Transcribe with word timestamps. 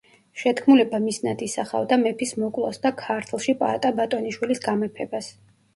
შეთქმულება 0.43 0.99
მიზნად 1.03 1.43
ისახავდა 1.47 1.99
მეფის 2.05 2.33
მოკვლას 2.45 2.83
და 2.87 2.93
ქართლში 3.05 3.57
პაატა 3.63 3.95
ბატონიშვილის 4.03 4.69
გამეფებას. 4.71 5.33